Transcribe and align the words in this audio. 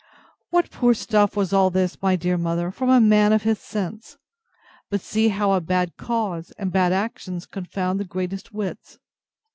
What 0.49 0.71
poor 0.71 0.95
stuff 0.95 1.37
was 1.37 1.53
all 1.53 1.69
this, 1.69 2.01
my 2.01 2.15
dear 2.15 2.35
mother, 2.35 2.71
from 2.71 2.89
a 2.89 2.99
man 2.99 3.31
of 3.31 3.43
his 3.43 3.59
sense! 3.59 4.17
But 4.89 5.01
see 5.01 5.27
how 5.29 5.51
a 5.51 5.61
bad 5.61 5.95
cause 5.95 6.51
and 6.57 6.71
bad 6.73 6.91
actions 6.91 7.45
confound 7.45 7.99
the 7.99 8.03
greatest 8.05 8.51
wits! 8.51 8.97